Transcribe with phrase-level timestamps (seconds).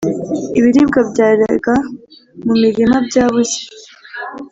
[0.57, 1.73] Ibiribwa byeraga
[2.45, 3.57] mu mirima byabuze